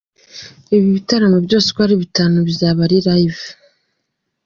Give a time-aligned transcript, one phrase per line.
[0.75, 3.45] Ibi bitaramo byose uko ari bitanu bizaba ari Live.